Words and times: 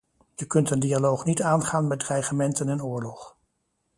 Je 0.35 0.45
kunt 0.47 0.69
een 0.71 0.79
dialoog 0.79 1.25
niet 1.25 1.41
aangaan 1.41 1.87
met 1.87 1.99
dreigementen 1.99 2.69
en 2.69 2.83
oorlog. 2.83 3.37